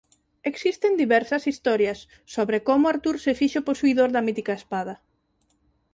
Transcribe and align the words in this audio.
Existen 0.41 0.97
diversas 0.97 1.45
historias 1.45 2.07
sobre 2.35 2.63
como 2.67 2.89
Artur 2.93 3.15
se 3.25 3.33
fixo 3.39 3.61
posuidor 3.69 4.09
da 4.11 4.25
mítica 4.27 4.53
espada. 4.61 4.95